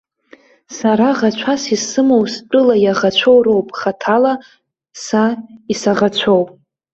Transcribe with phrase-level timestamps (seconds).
[0.77, 4.33] Сара ӷацәас исымоу стәыла иаӷацәоу роуп, хаҭала
[5.03, 5.23] са
[5.73, 6.43] исаӷацәоу.